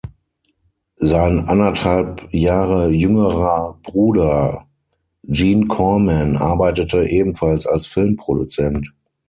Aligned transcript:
Sein 0.95 1.41
anderthalb 1.47 2.27
Jahre 2.33 2.89
jüngerer 2.89 3.77
Bruder 3.83 4.65
Gene 5.21 5.67
Corman 5.67 6.37
arbeitete 6.37 7.07
ebenfalls 7.07 7.67
als 7.67 7.85
Filmproduzent. 7.85 8.95